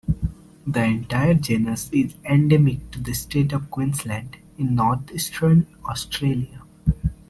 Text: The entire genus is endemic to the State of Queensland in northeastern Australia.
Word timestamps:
The 0.65 0.81
entire 0.83 1.35
genus 1.35 1.87
is 1.91 2.15
endemic 2.25 2.89
to 2.89 2.99
the 2.99 3.13
State 3.13 3.53
of 3.53 3.69
Queensland 3.69 4.37
in 4.57 4.73
northeastern 4.73 5.67
Australia. 5.87 6.63